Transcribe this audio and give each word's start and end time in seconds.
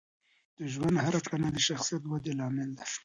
د 0.57 0.59
ژوند 0.73 0.95
هره 1.05 1.19
کړنه 1.25 1.47
د 1.51 1.57
شخصیت 1.67 2.03
ودې 2.09 2.33
لامل 2.39 2.69
ده. 2.77 2.85